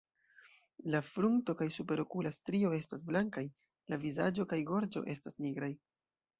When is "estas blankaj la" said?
2.79-4.03